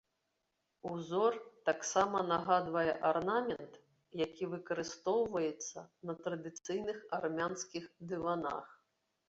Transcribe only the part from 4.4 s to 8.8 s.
выкарыстоўваецца на традыцыйных армянскіх дыванах.